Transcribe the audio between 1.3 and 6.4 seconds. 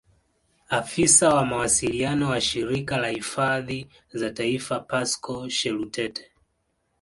wa mawasiliano wa Shirika la Hifadhi za Taifa Pascal Shelutete